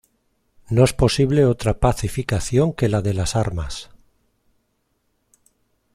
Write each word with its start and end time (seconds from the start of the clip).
No 0.67 0.83
es 0.83 0.93
posible 0.93 1.45
otra 1.45 1.79
pacificación 1.79 2.73
que 2.73 2.89
la 2.89 3.03
de 3.03 3.13
las 3.13 3.35
armas. 3.35 3.91